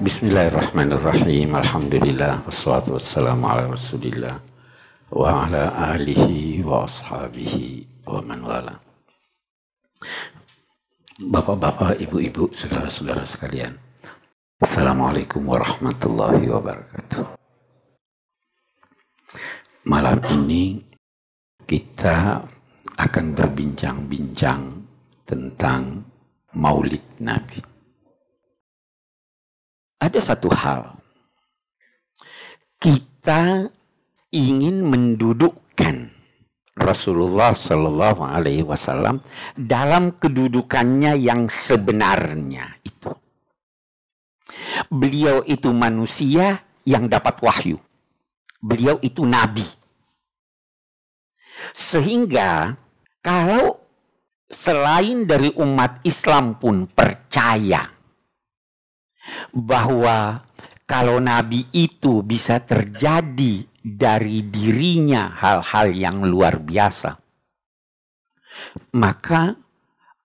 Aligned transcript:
Bismillahirrahmanirrahim. 0.00 1.52
Alhamdulillah 1.60 2.48
wassalatu 2.48 2.96
wassalamu 2.96 3.44
ala 3.44 3.68
Rasulillah 3.68 4.40
wa 5.12 5.44
ala 5.44 5.76
alihi 5.92 6.64
wa 6.64 6.88
ashabihi 6.88 7.84
wa 8.08 8.24
man 8.24 8.40
wala. 8.40 8.80
Bapak-bapak, 11.20 12.00
ibu-ibu, 12.00 12.48
saudara-saudara 12.48 13.28
sekalian. 13.28 13.76
Assalamualaikum 14.64 15.44
warahmatullahi 15.44 16.48
wabarakatuh. 16.48 17.36
Malam 19.84 20.16
ini 20.32 20.80
kita 21.68 22.40
akan 22.96 23.36
berbincang-bincang 23.36 24.80
tentang 25.28 26.08
Maulid 26.56 27.04
Nabi 27.20 27.69
ada 30.00 30.18
satu 30.18 30.48
hal. 30.48 30.96
Kita 32.80 33.68
ingin 34.32 34.80
mendudukkan 34.88 36.08
Rasulullah 36.80 37.52
Shallallahu 37.52 38.24
Alaihi 38.24 38.64
Wasallam 38.64 39.20
dalam 39.52 40.16
kedudukannya 40.16 41.20
yang 41.20 41.52
sebenarnya 41.52 42.80
itu. 42.80 43.12
Beliau 44.88 45.44
itu 45.44 45.68
manusia 45.76 46.64
yang 46.88 47.04
dapat 47.04 47.36
wahyu. 47.44 47.76
Beliau 48.64 48.96
itu 49.04 49.28
nabi. 49.28 49.68
Sehingga 51.76 52.72
kalau 53.20 53.76
selain 54.48 55.28
dari 55.28 55.52
umat 55.60 56.00
Islam 56.08 56.56
pun 56.56 56.88
percaya 56.88 57.99
bahwa 59.54 60.42
kalau 60.86 61.22
nabi 61.22 61.66
itu 61.70 62.22
bisa 62.26 62.58
terjadi 62.62 63.62
dari 63.80 64.44
dirinya 64.44 65.32
hal-hal 65.32 65.94
yang 65.94 66.26
luar 66.26 66.60
biasa, 66.60 67.10
maka 68.98 69.54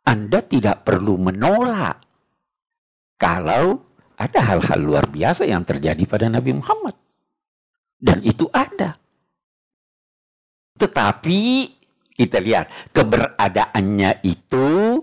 Anda 0.05 0.41
tidak 0.45 0.85
perlu 0.85 1.17
menolak 1.17 2.01
kalau 3.17 3.81
ada 4.15 4.39
hal-hal 4.53 4.79
luar 4.79 5.05
biasa 5.11 5.47
yang 5.47 5.63
terjadi 5.67 6.03
pada 6.07 6.31
Nabi 6.31 6.55
Muhammad. 6.55 6.95
Dan 7.95 8.21
itu 8.23 8.47
ada. 8.51 8.95
Tetapi 10.75 11.41
kita 12.15 12.37
lihat 12.39 12.91
keberadaannya 12.91 14.23
itu 14.23 14.99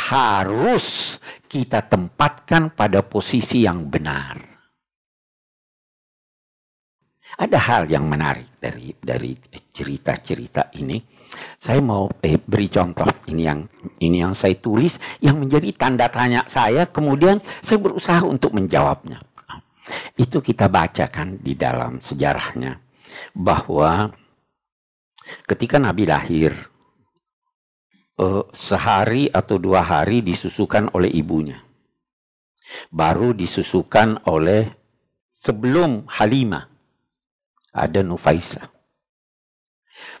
harus 0.00 1.18
kita 1.44 1.84
tempatkan 1.84 2.72
pada 2.72 3.04
posisi 3.04 3.68
yang 3.68 3.90
benar. 3.90 4.40
Ada 7.40 7.58
hal 7.58 7.82
yang 7.88 8.04
menarik 8.10 8.58
dari 8.58 8.92
dari 8.98 9.32
cerita-cerita 9.70 10.72
ini. 10.76 10.98
Saya 11.56 11.78
mau 11.78 12.10
eh, 12.20 12.36
beri 12.36 12.66
contoh 12.66 13.06
ini 13.30 13.46
yang 13.46 13.62
ini 14.02 14.18
yang 14.18 14.34
saya 14.34 14.58
tulis 14.58 14.98
yang 15.22 15.38
menjadi 15.38 15.70
tanda 15.72 16.10
tanya 16.10 16.42
saya. 16.50 16.90
Kemudian 16.90 17.38
saya 17.62 17.78
berusaha 17.78 18.20
untuk 18.26 18.52
menjawabnya. 18.52 19.22
Itu 20.18 20.42
kita 20.42 20.68
bacakan 20.68 21.40
di 21.40 21.54
dalam 21.56 22.02
sejarahnya 22.02 22.76
bahwa 23.34 24.10
ketika 25.46 25.78
Nabi 25.78 26.04
lahir 26.06 26.52
uh, 28.20 28.44
sehari 28.52 29.32
atau 29.32 29.56
dua 29.56 29.80
hari 29.80 30.20
disusukan 30.20 30.92
oleh 30.92 31.08
ibunya. 31.08 31.56
Baru 32.92 33.32
disusukan 33.34 34.28
oleh 34.28 34.68
sebelum 35.32 36.06
Halimah 36.06 36.68
ada 37.72 38.00
Nufaisa. 38.04 38.62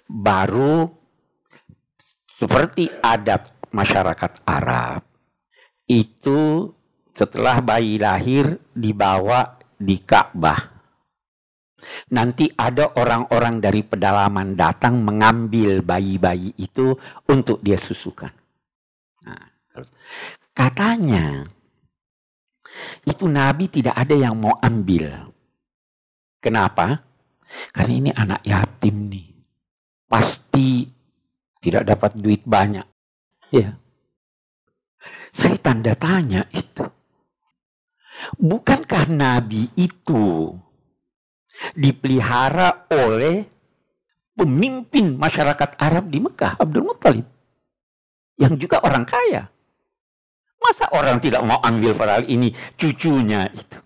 Baru 0.08 0.90
seperti 2.26 2.90
adat 3.04 3.52
masyarakat 3.70 4.42
Arab 4.48 5.06
itu 5.86 6.72
setelah 7.14 7.62
bayi 7.62 8.00
lahir 8.00 8.58
dibawa 8.74 9.60
di 9.78 10.00
Ka'bah 10.02 10.79
Nanti 12.12 12.50
ada 12.54 12.92
orang-orang 12.96 13.58
dari 13.62 13.82
pedalaman 13.84 14.54
datang 14.54 15.00
mengambil 15.00 15.80
bayi-bayi 15.80 16.54
itu 16.60 16.94
untuk 17.28 17.60
dia 17.64 17.80
susukan. 17.80 18.30
Nah, 19.24 19.46
katanya 20.52 21.44
itu 23.04 23.24
Nabi 23.26 23.68
tidak 23.68 23.96
ada 23.96 24.14
yang 24.14 24.36
mau 24.36 24.56
ambil. 24.60 25.30
Kenapa? 26.40 27.00
Karena 27.74 27.92
ini 27.92 28.10
anak 28.14 28.40
yatim 28.46 29.10
nih. 29.10 29.28
Pasti 30.06 30.86
tidak 31.60 31.84
dapat 31.86 32.16
duit 32.16 32.42
banyak. 32.46 32.86
Ya. 33.52 33.76
Saya 35.30 35.56
tanda 35.60 35.94
tanya 35.94 36.44
itu. 36.50 36.84
Bukankah 38.36 39.08
Nabi 39.08 39.72
itu 39.76 40.52
dipelihara 41.76 42.88
oleh 42.90 43.44
pemimpin 44.34 45.20
masyarakat 45.20 45.76
Arab 45.76 46.08
di 46.08 46.18
Mekah, 46.22 46.56
Abdul 46.56 46.84
Muttalib. 46.86 47.26
Yang 48.40 48.66
juga 48.66 48.80
orang 48.80 49.04
kaya. 49.04 49.52
Masa 50.60 50.88
orang 50.92 51.20
tidak 51.20 51.40
mau 51.44 51.60
ambil 51.60 51.96
padahal 51.96 52.24
ini 52.28 52.52
cucunya 52.76 53.48
itu. 53.48 53.78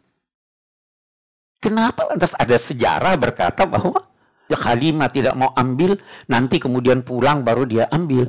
Kenapa 1.63 2.05
lantas 2.11 2.35
ada 2.37 2.59
sejarah 2.59 3.15
berkata 3.17 3.65
bahwa 3.65 4.05
ya 4.51 4.59
Halimah 4.59 5.09
tidak 5.09 5.33
mau 5.33 5.55
ambil, 5.57 5.97
nanti 6.29 6.61
kemudian 6.61 7.01
pulang 7.01 7.41
baru 7.41 7.65
dia 7.65 7.89
ambil. 7.89 8.29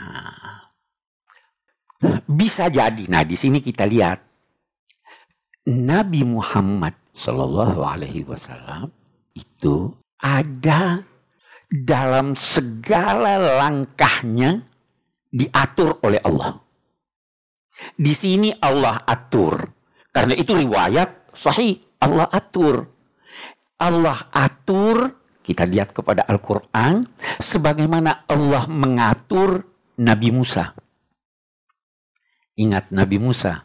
Nah, 0.00 0.72
bisa 2.24 2.72
jadi. 2.72 3.04
Nah, 3.10 3.20
di 3.26 3.36
sini 3.36 3.60
kita 3.60 3.84
lihat 3.84 4.16
Nabi 5.68 6.24
Muhammad 6.24 6.96
Shallallahu 7.14 7.80
Alaihi 7.82 8.24
Wasallam 8.24 8.90
itu 9.34 9.94
ada 10.20 11.02
dalam 11.70 12.34
segala 12.34 13.38
langkahnya 13.38 14.66
diatur 15.30 16.02
oleh 16.02 16.18
Allah. 16.26 16.58
Di 17.94 18.12
sini 18.12 18.50
Allah 18.60 19.00
atur. 19.06 19.70
Karena 20.10 20.34
itu 20.34 20.52
riwayat 20.52 21.32
sahih. 21.38 21.78
Allah 22.02 22.26
atur. 22.32 22.88
Allah 23.80 24.28
atur, 24.34 25.16
kita 25.40 25.64
lihat 25.64 25.96
kepada 25.96 26.26
Al-Quran, 26.28 27.08
sebagaimana 27.40 28.28
Allah 28.28 28.68
mengatur 28.68 29.64
Nabi 29.96 30.28
Musa. 30.28 30.76
Ingat 32.60 32.92
Nabi 32.92 33.16
Musa, 33.16 33.64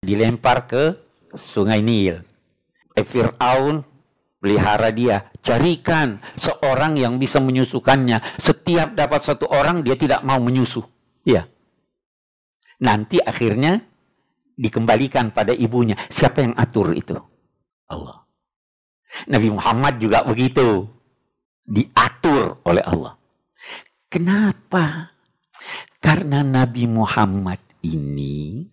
dilempar 0.00 0.64
ke 0.64 0.96
sungai 1.36 1.84
Nil. 1.84 2.24
Eh, 2.92 3.06
Fir'aun 3.06 3.80
pelihara 4.42 4.90
dia. 4.90 5.30
Carikan 5.38 6.18
seorang 6.34 6.98
yang 6.98 7.16
bisa 7.16 7.38
menyusukannya. 7.38 8.18
Setiap 8.42 8.98
dapat 8.98 9.22
satu 9.22 9.46
orang 9.46 9.86
dia 9.86 9.94
tidak 9.94 10.26
mau 10.26 10.42
menyusu. 10.42 10.82
Ya. 11.22 11.46
Nanti 12.82 13.22
akhirnya 13.22 13.78
dikembalikan 14.58 15.30
pada 15.30 15.54
ibunya. 15.54 15.94
Siapa 16.10 16.42
yang 16.42 16.54
atur 16.58 16.90
itu? 16.92 17.14
Allah. 17.86 18.26
Nabi 19.30 19.48
Muhammad 19.54 20.02
juga 20.02 20.26
begitu. 20.26 20.90
Diatur 21.62 22.58
oleh 22.66 22.82
Allah. 22.82 23.14
Kenapa? 24.10 25.14
Karena 26.02 26.42
Nabi 26.42 26.90
Muhammad 26.90 27.62
ini 27.86 28.66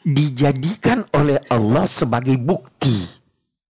dijadikan 0.00 1.04
oleh 1.12 1.36
Allah 1.52 1.84
sebagai 1.84 2.40
bukti 2.40 3.25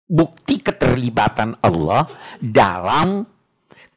bukti 0.06 0.62
keterlibatan 0.62 1.58
Allah 1.62 2.06
dalam 2.38 3.26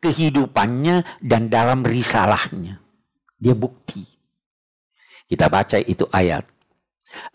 kehidupannya 0.02 1.22
dan 1.22 1.48
dalam 1.48 1.86
risalahnya. 1.86 2.82
Dia 3.40 3.56
bukti. 3.56 4.04
Kita 5.30 5.46
baca 5.48 5.78
itu 5.78 6.10
ayat. 6.10 6.44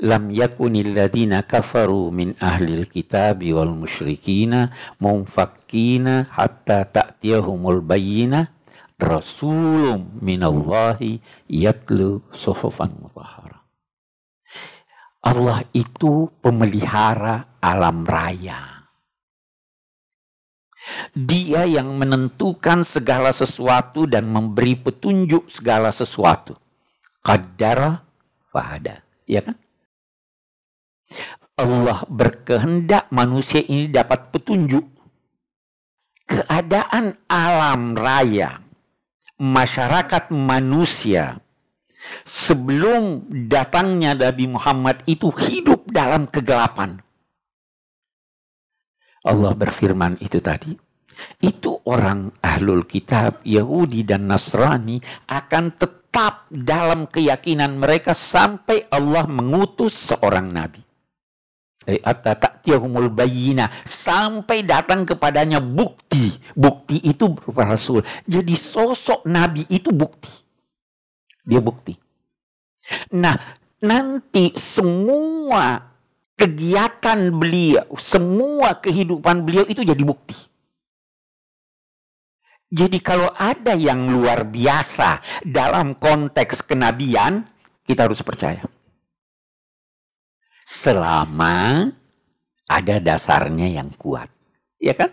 Lam 0.07 0.31
yakunil 0.31 0.95
ladina 0.95 1.43
kafaru 1.43 2.11
min 2.15 2.39
ahlil 2.39 2.87
kitab 2.87 3.43
wal 3.43 3.75
musyrikina 3.75 4.71
munfakkina 5.03 6.31
hatta 6.31 6.87
ta'tiyahumul 6.87 7.83
bayyina 7.83 8.55
rasulun 8.99 10.15
minallahi 10.23 11.19
yatlu 11.51 12.23
suhufan 12.31 12.95
mutahara. 13.03 13.54
Allah 15.25 15.65
itu 15.73 16.29
pemelihara 16.45 17.57
alam 17.65 18.05
raya. 18.05 18.85
Dia 21.17 21.65
yang 21.65 21.97
menentukan 21.97 22.85
segala 22.85 23.33
sesuatu 23.33 24.05
dan 24.05 24.29
memberi 24.29 24.77
petunjuk 24.77 25.49
segala 25.49 25.89
sesuatu. 25.89 26.61
Qadara 27.25 28.05
fahada. 28.53 29.01
Ya 29.25 29.41
kan? 29.41 29.57
Allah 31.57 32.05
berkehendak 32.05 33.09
manusia 33.09 33.65
ini 33.65 33.89
dapat 33.89 34.29
petunjuk. 34.29 34.85
Keadaan 36.25 37.17
alam 37.29 37.97
raya, 37.97 38.61
masyarakat 39.41 40.33
manusia, 40.33 41.41
sebelum 42.25 43.29
datangnya 43.49 44.17
Nabi 44.17 44.49
Muhammad 44.49 45.05
itu 45.05 45.29
hidup 45.35 45.89
dalam 45.89 46.29
kegelapan. 46.29 47.01
Allah 49.25 49.53
berfirman 49.57 50.21
itu 50.21 50.39
tadi. 50.39 50.77
Itu 51.41 51.81
orang 51.87 52.35
ahlul 52.43 52.85
kitab, 52.85 53.41
Yahudi 53.47 54.05
dan 54.05 54.29
Nasrani 54.29 55.01
akan 55.31 55.65
tetap 55.79 56.51
dalam 56.51 57.07
keyakinan 57.09 57.79
mereka 57.79 58.13
sampai 58.13 58.85
Allah 58.91 59.25
mengutus 59.25 60.13
seorang 60.13 60.51
nabi. 60.51 60.83
Eh, 61.85 62.01
bayina 63.13 63.69
sampai 63.85 64.65
datang 64.65 65.05
kepadanya 65.05 65.61
bukti. 65.61 66.33
Bukti 66.57 66.97
itu 67.05 67.29
berupa 67.29 67.69
rasul. 67.77 68.01
Jadi 68.25 68.57
sosok 68.57 69.29
nabi 69.29 69.69
itu 69.69 69.93
bukti. 69.93 70.44
Dia 71.45 71.61
bukti. 71.61 71.95
Nah, 73.17 73.37
nanti 73.85 74.57
semua 74.57 75.81
kegiatan 76.35 77.31
beliau, 77.33 77.85
semua 78.01 78.81
kehidupan 78.81 79.45
beliau 79.45 79.65
itu 79.69 79.85
jadi 79.85 80.01
bukti. 80.03 80.37
Jadi 82.75 82.99
kalau 82.99 83.31
ada 83.39 83.77
yang 83.79 84.11
luar 84.11 84.43
biasa 84.43 85.23
dalam 85.47 85.95
konteks 85.95 86.67
kenabian, 86.67 87.47
kita 87.87 88.09
harus 88.09 88.19
percaya 88.25 88.65
selama 90.65 91.93
ada 92.65 92.97
dasarnya 92.99 93.69
yang 93.69 93.93
kuat. 94.01 94.33
Ya 94.81 94.97
kan? 94.97 95.13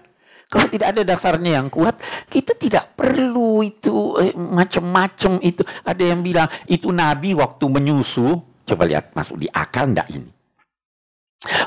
Kalau 0.51 0.67
tidak 0.67 0.91
ada 0.91 1.01
dasarnya 1.07 1.63
yang 1.63 1.71
kuat, 1.71 1.95
kita 2.27 2.59
tidak 2.59 2.99
perlu 2.99 3.63
itu 3.63 4.19
eh, 4.19 4.35
macam-macam 4.35 5.39
itu. 5.39 5.63
Ada 5.87 6.03
yang 6.11 6.19
bilang 6.19 6.51
itu 6.67 6.91
Nabi 6.91 7.31
waktu 7.31 7.71
menyusu, 7.71 8.35
coba 8.67 8.83
lihat 8.83 9.15
masuk 9.15 9.39
di 9.39 9.47
akal 9.47 9.87
ndak 9.87 10.11
ini? 10.11 10.27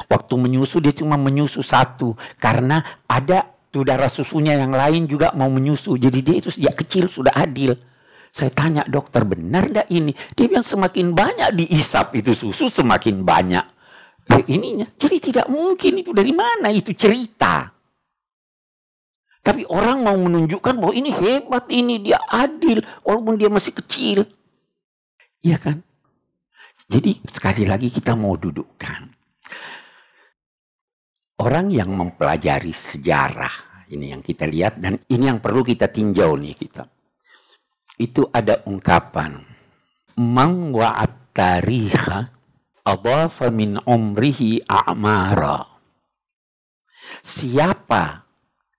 Waktu 0.05 0.35
menyusu 0.37 0.85
dia 0.85 0.93
cuma 0.93 1.17
menyusu 1.17 1.65
satu 1.65 2.13
karena 2.37 3.01
ada 3.09 3.57
saudara 3.73 4.07
susunya 4.13 4.55
yang 4.55 4.77
lain 4.77 5.09
juga 5.09 5.33
mau 5.33 5.49
menyusu. 5.49 5.97
Jadi 5.97 6.21
dia 6.21 6.37
itu 6.45 6.53
sejak 6.53 6.85
kecil 6.85 7.09
sudah 7.09 7.33
adil. 7.33 7.73
Saya 8.37 8.53
tanya 8.53 8.85
dokter 8.85 9.25
benar 9.25 9.67
ndak 9.73 9.89
ini? 9.89 10.13
Dia 10.37 10.45
bilang 10.45 10.67
semakin 10.67 11.17
banyak 11.17 11.57
diisap 11.57 12.13
itu 12.21 12.37
susu 12.37 12.69
semakin 12.69 13.25
banyak 13.25 13.65
ya 14.29 14.41
ininya. 14.45 14.87
Jadi 14.97 15.33
tidak 15.33 15.47
mungkin 15.49 16.01
itu 16.01 16.13
dari 16.13 16.33
mana 16.37 16.69
itu 16.69 16.93
cerita. 16.93 17.74
Tapi 19.45 19.69
orang 19.69 20.01
mau 20.01 20.17
menunjukkan 20.17 20.81
bahwa 20.81 20.97
ini 20.97 21.13
hebat, 21.13 21.69
ini 21.69 22.01
dia 22.01 22.17
adil, 22.33 22.81
walaupun 23.05 23.37
dia 23.37 23.53
masih 23.53 23.77
kecil. 23.77 24.25
Iya 25.45 25.61
kan? 25.61 25.85
Jadi 26.89 27.21
sekali 27.29 27.69
lagi 27.69 27.93
kita 27.93 28.17
mau 28.17 28.41
dudukkan. 28.41 29.13
Orang 31.45 31.69
yang 31.69 31.93
mempelajari 31.93 32.73
sejarah, 32.73 33.85
ini 33.93 34.17
yang 34.17 34.25
kita 34.25 34.49
lihat 34.49 34.81
dan 34.81 34.97
ini 35.13 35.29
yang 35.29 35.45
perlu 35.45 35.61
kita 35.61 35.93
tinjau 35.93 36.41
nih 36.41 36.57
kita. 36.57 36.89
Itu 38.01 38.33
ada 38.33 38.65
ungkapan, 38.65 39.45
Mang 40.25 40.73
wa'at 40.73 41.37
tariha 41.37 42.33
adhafa 42.81 43.53
min 43.53 43.77
umrihi 43.85 44.65
a'mara. 44.65 45.69
Siapa 47.21 48.24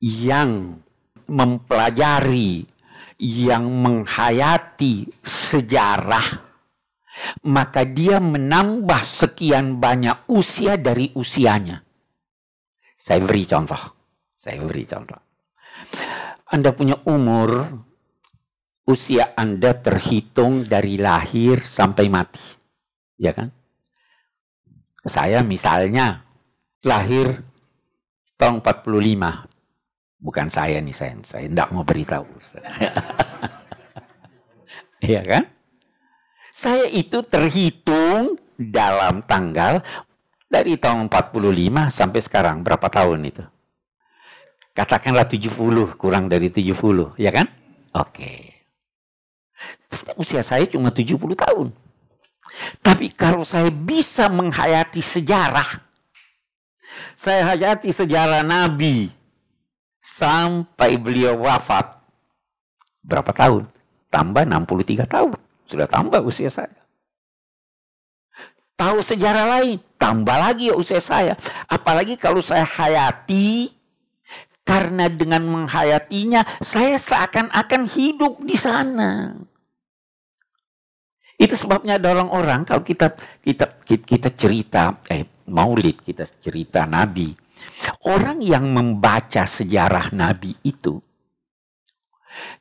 yang 0.06 0.78
mempelajari, 1.26 2.62
yang 3.18 3.66
menghayati 3.66 5.10
sejarah, 5.26 6.46
maka 7.50 7.82
dia 7.90 8.22
menambah 8.22 9.02
sekian 9.02 9.82
banyak 9.82 10.30
usia 10.30 10.78
dari 10.78 11.10
usianya. 11.18 11.82
Saya 12.94 13.26
beri 13.26 13.50
contoh. 13.50 13.82
Saya 14.38 14.62
beri 14.62 14.86
contoh. 14.86 15.18
Anda 16.54 16.70
punya 16.78 17.02
umur, 17.10 17.66
usia 18.86 19.34
Anda 19.34 19.74
terhitung 19.74 20.70
dari 20.70 21.02
lahir 21.02 21.66
sampai 21.66 22.06
mati. 22.14 22.46
Ya 23.18 23.34
kan? 23.34 23.50
Saya 25.02 25.42
misalnya 25.42 26.22
lahir 26.86 27.42
tahun 28.38 28.62
45. 28.62 29.55
Bukan 30.20 30.48
saya 30.50 30.80
nih, 30.82 30.96
saya, 30.96 31.14
saya 31.28 31.46
tidak 31.48 31.70
mau 31.72 31.84
beritahu. 31.84 32.28
Iya 35.06 35.22
kan? 35.22 35.44
Saya 36.56 36.90
itu 36.90 37.22
terhitung 37.22 38.40
dalam 38.58 39.22
tanggal 39.28 39.84
dari 40.48 40.80
tahun 40.80 41.12
45 41.12 41.94
sampai 41.94 42.22
sekarang. 42.26 42.66
Berapa 42.66 42.88
tahun 42.90 43.28
itu? 43.28 43.44
Katakanlah 44.76 45.28
70, 45.30 46.00
kurang 46.00 46.28
dari 46.28 46.50
70, 46.50 47.16
ya 47.22 47.32
kan? 47.32 47.48
Oke. 47.96 48.56
Usia 50.20 50.44
saya 50.44 50.68
cuma 50.68 50.92
70 50.92 51.16
tahun. 51.36 51.72
Tapi 52.84 53.12
kalau 53.16 53.44
saya 53.48 53.72
bisa 53.72 54.28
menghayati 54.32 55.00
sejarah, 55.00 55.86
saya 57.16 57.56
hayati 57.56 57.92
sejarah 57.92 58.44
Nabi 58.44 59.12
sampai 60.06 61.02
beliau 61.02 61.42
wafat. 61.42 61.98
Berapa 63.02 63.34
tahun? 63.34 63.66
Tambah 64.14 64.46
63 64.46 65.10
tahun. 65.10 65.38
Sudah 65.66 65.90
tambah 65.90 66.22
usia 66.22 66.54
saya. 66.54 66.78
Tahu 68.76 69.00
sejarah 69.02 69.60
lain, 69.60 69.80
tambah 69.96 70.36
lagi 70.36 70.70
ya 70.70 70.76
usia 70.76 71.00
saya. 71.00 71.34
Apalagi 71.66 72.20
kalau 72.20 72.44
saya 72.44 72.68
hayati, 72.68 73.72
karena 74.68 75.08
dengan 75.08 75.48
menghayatinya, 75.48 76.44
saya 76.60 77.00
seakan-akan 77.00 77.88
hidup 77.88 78.44
di 78.44 78.58
sana. 78.60 79.32
Itu 81.36 81.56
sebabnya 81.60 82.00
ada 82.00 82.16
orang-orang 82.16 82.64
kalau 82.64 82.84
kita 82.84 83.12
kita 83.44 83.76
kita 83.84 84.30
cerita 84.40 85.04
eh 85.12 85.28
Maulid 85.52 86.00
kita 86.00 86.24
cerita 86.26 86.88
Nabi. 86.88 87.45
Orang 88.06 88.42
yang 88.42 88.70
membaca 88.70 89.46
sejarah 89.50 90.14
Nabi 90.14 90.54
itu 90.62 91.02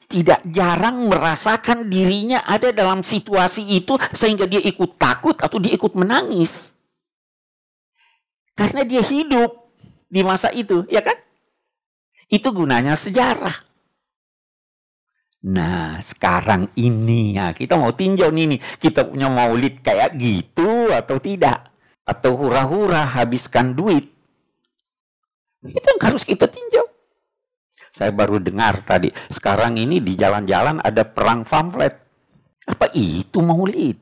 tidak 0.07 0.47
jarang 0.47 1.11
merasakan 1.11 1.91
dirinya 1.91 2.47
ada 2.47 2.71
dalam 2.71 3.03
situasi 3.03 3.75
itu 3.75 3.99
sehingga 4.15 4.47
dia 4.47 4.63
ikut 4.63 4.95
takut 4.95 5.35
atau 5.43 5.59
dia 5.59 5.75
ikut 5.75 5.93
menangis. 5.99 6.71
Karena 8.55 8.87
dia 8.87 9.03
hidup 9.03 9.75
di 10.07 10.23
masa 10.23 10.55
itu, 10.55 10.87
ya 10.87 11.03
kan? 11.03 11.19
Itu 12.31 12.55
gunanya 12.55 12.95
sejarah. 12.95 13.67
Nah, 15.45 15.99
sekarang 16.01 16.73
ini 16.79 17.37
ya 17.37 17.53
kita 17.53 17.75
mau 17.77 17.91
tinjau 17.93 18.31
nih, 18.31 18.63
kita 18.79 19.11
punya 19.11 19.27
maulid 19.27 19.83
kayak 19.83 20.15
gitu 20.17 20.95
atau 20.95 21.19
tidak? 21.19 21.75
Atau 22.07 22.39
hura-hura 22.39 23.03
habiskan 23.03 23.75
duit? 23.75 24.14
Itu 25.79 25.87
yang 25.97 26.03
harus 26.05 26.23
kita 26.29 26.45
tinjau. 26.45 26.85
Saya 27.95 28.11
baru 28.11 28.43
dengar 28.43 28.83
tadi, 28.83 29.07
sekarang 29.31 29.79
ini 29.79 30.03
di 30.03 30.19
jalan-jalan 30.19 30.83
ada 30.83 31.07
perang 31.07 31.47
pamflet. 31.47 31.95
Apa 32.67 32.91
itu 32.91 33.39
maulid? 33.39 33.95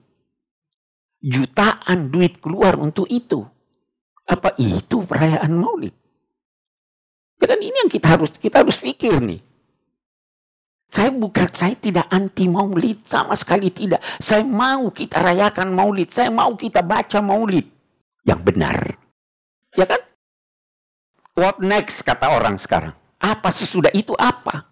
Jutaan 1.21 2.09
duit 2.09 2.41
keluar 2.41 2.81
untuk 2.81 3.05
itu. 3.13 3.45
Apa 4.25 4.57
itu 4.57 5.05
perayaan 5.05 5.53
maulid? 5.53 5.93
Kan 7.43 7.59
ini 7.59 7.75
yang 7.75 7.91
kita 7.91 8.17
harus 8.17 8.31
kita 8.39 8.63
harus 8.65 8.79
pikir 8.81 9.19
nih. 9.19 9.43
Saya 10.93 11.09
bukan, 11.09 11.49
saya 11.57 11.73
tidak 11.73 12.05
anti 12.13 12.45
maulid, 12.53 13.09
sama 13.09 13.33
sekali 13.33 13.73
tidak. 13.73 14.05
Saya 14.21 14.45
mau 14.45 14.93
kita 14.93 15.25
rayakan 15.25 15.73
maulid, 15.73 16.13
saya 16.13 16.29
mau 16.29 16.53
kita 16.53 16.85
baca 16.85 17.19
maulid. 17.25 17.65
Yang 18.29 18.41
benar. 18.45 18.79
Ya 19.73 19.89
kan? 19.89 20.02
What 21.33 21.65
next, 21.65 22.05
kata 22.05 22.29
orang 22.29 22.61
sekarang. 22.61 22.93
Apa 23.17 23.49
sesudah 23.49 23.89
itu 23.97 24.13
apa? 24.21 24.69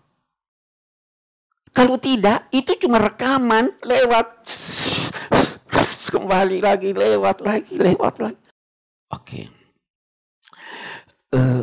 Kalau 1.73 1.97
tidak, 1.97 2.51
itu 2.53 2.77
cuma 2.77 3.01
rekaman 3.01 3.73
lewat. 3.81 4.45
Kembali 6.13 6.59
lagi, 6.61 6.91
lewat 6.93 7.41
lagi, 7.41 7.75
lewat 7.79 8.15
lagi. 8.21 8.45
Oke. 9.15 9.25
Okay. 9.25 9.45
Uh, 11.31 11.63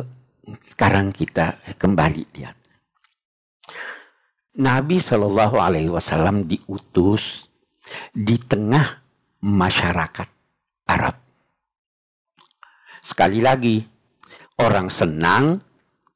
sekarang 0.64 1.12
kita 1.12 1.60
kembali 1.76 2.24
lihat. 2.34 2.56
Nabi 4.58 4.98
Shallallahu 4.98 5.62
Alaihi 5.62 5.92
Wasallam 5.92 6.48
diutus 6.50 7.46
di 8.10 8.34
tengah 8.40 8.98
masyarakat 9.44 10.28
Arab. 10.90 11.14
Sekali 13.04 13.38
lagi, 13.38 13.97
orang 14.58 14.90
senang 14.90 15.62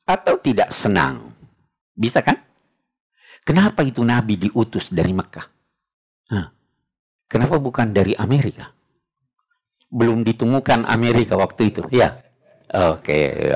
atau 0.03 0.35
tidak 0.43 0.75
senang. 0.75 1.31
Bisa 1.95 2.21
kan? 2.21 2.43
Kenapa 3.43 3.83
itu 3.83 4.03
Nabi 4.03 4.39
diutus 4.39 4.91
dari 4.91 5.15
Mekah? 5.15 5.47
Hah. 6.31 6.47
Kenapa 7.27 7.59
bukan 7.59 7.91
dari 7.91 8.15
Amerika? 8.15 8.71
Belum 9.89 10.23
ditemukan 10.23 10.87
Amerika 10.87 11.35
waktu 11.35 11.75
itu, 11.75 11.83
ya. 11.91 12.23
Oke. 12.71 13.51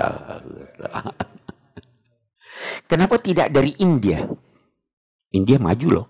Kenapa 2.91 3.21
tidak 3.21 3.53
dari 3.53 3.77
India? 3.79 4.27
India 5.33 5.59
maju 5.61 5.89
loh. 5.93 6.07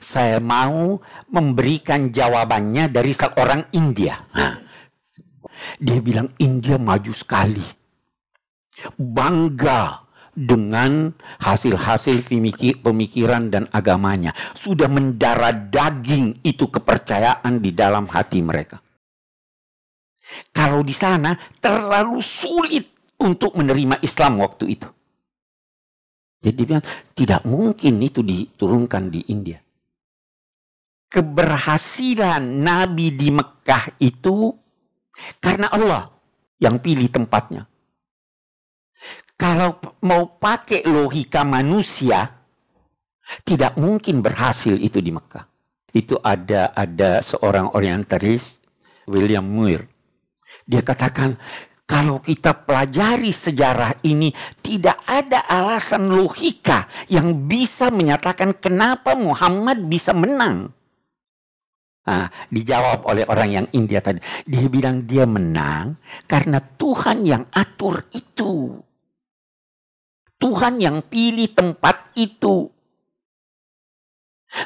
Saya 0.00 0.40
mau 0.40 1.00
memberikan 1.30 2.12
jawabannya 2.12 2.90
dari 2.90 3.12
seorang 3.12 3.68
India. 3.72 4.16
Nah, 4.32 4.65
dia 5.80 5.98
bilang 6.00 6.32
India 6.38 6.76
maju 6.76 7.12
sekali. 7.12 7.64
Bangga 8.96 10.06
dengan 10.36 11.16
hasil-hasil 11.40 12.28
pemikiran 12.84 13.48
dan 13.48 13.64
agamanya. 13.72 14.36
Sudah 14.52 14.86
mendarah 14.86 15.56
daging 15.56 16.44
itu 16.44 16.68
kepercayaan 16.68 17.64
di 17.64 17.72
dalam 17.72 18.04
hati 18.12 18.44
mereka. 18.44 18.76
Kalau 20.52 20.84
di 20.84 20.92
sana 20.92 21.32
terlalu 21.56 22.20
sulit 22.20 23.16
untuk 23.16 23.56
menerima 23.56 24.04
Islam 24.04 24.44
waktu 24.44 24.76
itu. 24.76 24.88
Jadi 26.36 26.60
bilang 26.68 26.84
tidak 27.16 27.42
mungkin 27.48 27.96
itu 28.04 28.20
diturunkan 28.20 29.08
di 29.08 29.24
India. 29.32 29.56
Keberhasilan 31.08 32.44
Nabi 32.44 33.14
di 33.14 33.32
Mekah 33.32 33.96
itu 34.02 34.52
karena 35.40 35.70
Allah 35.72 36.04
yang 36.60 36.80
pilih 36.80 37.08
tempatnya. 37.08 37.68
Kalau 39.36 39.76
mau 40.00 40.40
pakai 40.40 40.88
logika 40.88 41.44
manusia, 41.44 42.24
tidak 43.44 43.76
mungkin 43.76 44.24
berhasil 44.24 44.72
itu 44.72 44.96
di 45.04 45.12
Mekah. 45.12 45.44
Itu 45.92 46.16
ada 46.24 46.72
ada 46.72 47.20
seorang 47.20 47.76
orientalis, 47.76 48.56
William 49.04 49.44
Muir. 49.44 49.84
Dia 50.64 50.80
katakan, 50.80 51.36
kalau 51.86 52.18
kita 52.18 52.66
pelajari 52.66 53.30
sejarah 53.30 54.02
ini, 54.02 54.32
tidak 54.64 55.04
ada 55.06 55.44
alasan 55.46 56.10
logika 56.10 56.88
yang 57.06 57.46
bisa 57.46 57.92
menyatakan 57.92 58.56
kenapa 58.56 59.14
Muhammad 59.14 59.84
bisa 59.86 60.10
menang. 60.10 60.72
Nah, 62.06 62.30
dijawab 62.54 63.02
oleh 63.10 63.26
orang 63.26 63.50
yang 63.50 63.66
India 63.74 63.98
tadi. 63.98 64.22
Dia 64.46 64.66
bilang 64.70 65.02
dia 65.02 65.26
menang 65.26 65.98
karena 66.30 66.62
Tuhan 66.62 67.26
yang 67.26 67.44
atur 67.50 68.06
itu. 68.14 68.78
Tuhan 70.38 70.78
yang 70.78 71.02
pilih 71.02 71.50
tempat 71.50 72.14
itu. 72.14 72.70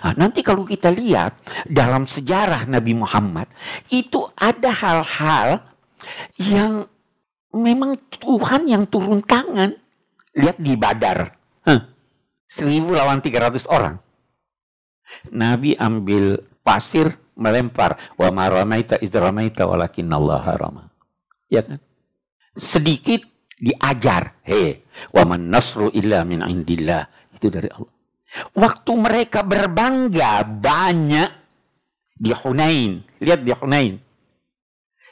Nah, 0.04 0.14
nanti 0.20 0.44
kalau 0.44 0.68
kita 0.68 0.92
lihat 0.92 1.40
dalam 1.64 2.04
sejarah 2.04 2.68
Nabi 2.68 2.92
Muhammad, 2.92 3.48
itu 3.88 4.28
ada 4.36 4.68
hal-hal 4.68 5.64
yang 6.36 6.84
memang 7.56 7.96
Tuhan 8.20 8.68
yang 8.68 8.84
turun 8.84 9.24
tangan. 9.24 9.72
Lihat 10.36 10.60
di 10.60 10.76
Badar. 10.76 11.32
Huh, 11.64 11.80
1000 12.52 12.92
lawan 12.92 13.24
300 13.24 13.64
orang. 13.66 13.96
Nabi 15.32 15.74
ambil 15.74 16.38
pasir 16.62 17.18
melempar. 17.40 17.96
Wa 18.20 18.28
ma 18.28 18.46
ramaita 18.46 19.00
iz 19.00 19.10
ramaita 19.16 19.64
walakin 19.64 20.12
Allah 20.12 20.44
rama. 20.54 20.84
Ya 21.48 21.64
kan? 21.64 21.80
Sedikit 22.60 23.24
diajar. 23.56 24.38
Hei, 24.44 24.84
wa 25.16 25.24
man 25.24 25.48
nasru 25.48 25.88
illa 25.96 26.22
min 26.28 26.44
indillah. 26.44 27.08
Itu 27.34 27.48
dari 27.48 27.72
Allah. 27.72 27.92
Waktu 28.54 28.92
mereka 28.94 29.42
berbangga 29.42 30.46
banyak 30.46 31.30
di 32.14 32.30
Hunain. 32.30 33.02
Lihat 33.18 33.40
di 33.42 33.50
Hunain. 33.50 33.94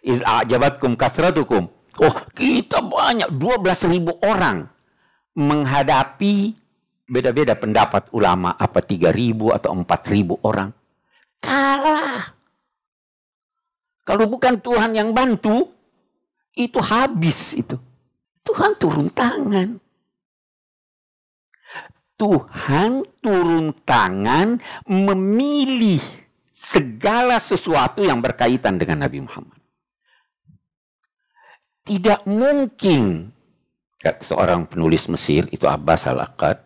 Iz 0.05 0.23
a'jabatkum 0.23 0.95
kasratukum. 0.95 1.67
Oh, 1.99 2.17
kita 2.31 2.79
banyak 2.79 3.35
12 3.35 3.91
ribu 3.91 4.15
orang 4.23 4.71
menghadapi 5.35 6.55
beda-beda 7.11 7.59
pendapat 7.59 8.07
ulama 8.15 8.55
apa 8.55 8.79
3 8.79 9.11
ribu 9.11 9.51
atau 9.51 9.75
4 9.75 10.15
ribu 10.15 10.39
orang. 10.47 10.71
Kalah. 11.39 12.35
Kalau 14.03 14.25
bukan 14.25 14.57
Tuhan 14.59 14.97
yang 14.97 15.13
bantu, 15.13 15.69
itu 16.57 16.81
habis 16.81 17.55
itu. 17.55 17.77
Tuhan 18.43 18.75
turun 18.81 19.13
tangan. 19.13 19.77
Tuhan 22.19 23.07
turun 23.23 23.71
tangan 23.87 24.59
memilih 24.89 26.03
segala 26.51 27.39
sesuatu 27.39 28.03
yang 28.03 28.19
berkaitan 28.19 28.75
dengan 28.75 29.07
Nabi 29.07 29.23
Muhammad. 29.23 29.61
Tidak 31.87 32.27
mungkin, 32.27 33.31
kata 34.03 34.21
seorang 34.27 34.67
penulis 34.67 35.07
Mesir, 35.07 35.47
itu 35.55 35.65
Abbas 35.71 36.11
al-Akkad, 36.11 36.59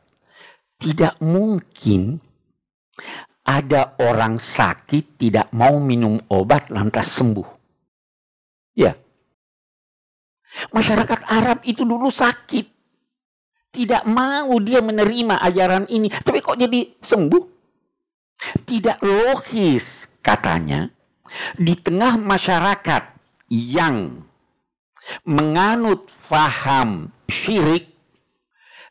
tidak 0.81 1.21
mungkin 1.21 2.19
ada 3.53 4.01
orang 4.01 4.41
sakit 4.41 5.21
tidak 5.21 5.53
mau 5.53 5.77
minum 5.77 6.17
obat 6.33 6.73
lantas 6.73 7.13
sembuh. 7.13 7.49
Ya, 8.73 8.97
Masyarakat 10.73 11.21
Arab 11.33 11.65
itu 11.65 11.83
dulu 11.83 12.13
sakit. 12.13 12.69
Tidak 13.73 14.05
mau 14.05 14.53
dia 14.61 14.85
menerima 14.85 15.41
ajaran 15.41 15.89
ini. 15.89 16.13
Tapi 16.13 16.45
kok 16.45 16.61
jadi 16.61 16.93
sembuh? 17.01 17.45
Tidak 18.69 19.01
logis 19.01 20.13
katanya. 20.21 20.85
Di 21.57 21.73
tengah 21.81 22.21
masyarakat 22.21 23.03
yang 23.49 24.21
menganut 25.25 26.13
faham 26.13 27.09
syirik. 27.33 27.89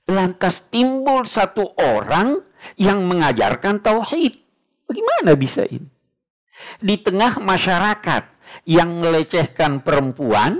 Lantas 0.09 0.65
timbul 0.73 1.29
satu 1.29 1.77
orang 1.77 2.41
yang 2.73 3.05
mengajarkan 3.05 3.85
tauhid. 3.85 4.33
Bagaimana 4.91 5.39
bisa 5.39 5.63
ini? 5.63 5.87
Di 6.83 6.99
tengah 6.99 7.39
masyarakat 7.39 8.23
yang 8.67 8.99
melecehkan 8.99 9.79
perempuan, 9.79 10.59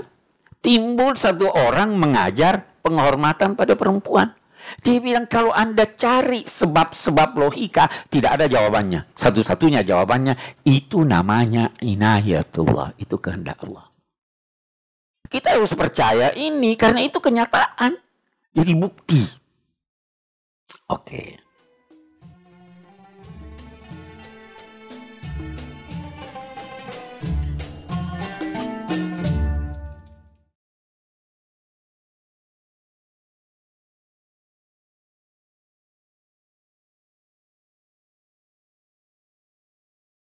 timbul 0.64 1.12
satu 1.20 1.52
orang 1.52 1.92
mengajar 2.00 2.64
penghormatan 2.80 3.52
pada 3.52 3.76
perempuan. 3.76 4.32
Dia 4.80 5.04
bilang 5.04 5.28
kalau 5.28 5.52
Anda 5.52 5.84
cari 5.84 6.48
sebab-sebab 6.48 7.36
logika, 7.36 7.92
tidak 8.08 8.40
ada 8.40 8.48
jawabannya. 8.48 9.12
Satu-satunya 9.12 9.84
jawabannya, 9.84 10.64
itu 10.64 11.04
namanya 11.04 11.76
inayatullah. 11.84 12.96
Itu 12.96 13.20
kehendak 13.20 13.60
Allah. 13.68 13.92
Kita 15.28 15.60
harus 15.60 15.76
percaya 15.76 16.32
ini 16.32 16.72
karena 16.80 17.04
itu 17.04 17.20
kenyataan. 17.20 18.00
Jadi 18.56 18.72
bukti. 18.72 19.20
Oke. 20.88 21.51